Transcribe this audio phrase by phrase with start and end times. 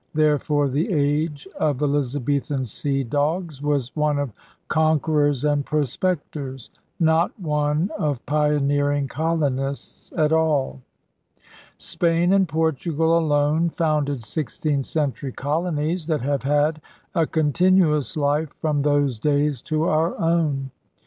[0.15, 4.33] There fore the age of Elizabethan sea dogs was one of
[4.67, 10.81] conquerors and prospectors, not one of pioneering colonists at all.
[11.77, 16.81] Spain and Portugal alone founded sixteenth century colonies that have had
[17.13, 20.71] a continuous life from those days to our own.